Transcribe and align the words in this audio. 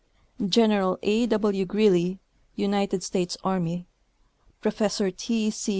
General 0.43 0.97
A. 1.03 1.27
W. 1.27 1.63
Greely, 1.65 2.17
United 2.55 3.03
States 3.03 3.37
Army, 3.43 3.85
Professor 4.59 5.11
T. 5.11 5.51
C. 5.51 5.69